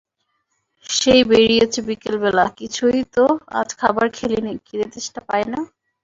[0.89, 3.23] সেই বেরিয়েচো বিকেলবেলা, কিছুই তো
[3.59, 5.59] আজ খাবার খেলিনে-খিদেতেষ্টা পায় না?